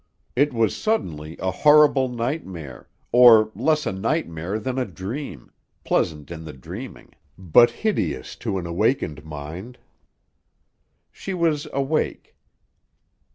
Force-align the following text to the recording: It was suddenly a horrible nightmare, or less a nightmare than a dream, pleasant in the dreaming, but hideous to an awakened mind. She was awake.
It 0.35 0.51
was 0.51 0.75
suddenly 0.75 1.37
a 1.37 1.51
horrible 1.51 2.09
nightmare, 2.09 2.89
or 3.11 3.51
less 3.53 3.85
a 3.85 3.91
nightmare 3.91 4.57
than 4.57 4.79
a 4.79 4.85
dream, 4.85 5.51
pleasant 5.83 6.31
in 6.31 6.43
the 6.43 6.53
dreaming, 6.53 7.13
but 7.37 7.69
hideous 7.69 8.35
to 8.37 8.57
an 8.57 8.65
awakened 8.65 9.23
mind. 9.23 9.77
She 11.11 11.35
was 11.35 11.67
awake. 11.71 12.35